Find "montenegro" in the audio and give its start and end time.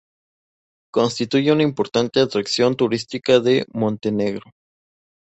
3.71-4.51